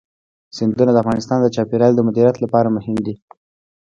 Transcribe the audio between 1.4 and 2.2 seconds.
د چاپیریال د